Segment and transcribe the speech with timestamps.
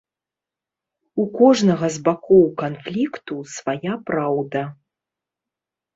[1.23, 4.61] У кожнага з бакоў канфлікту свая праўда.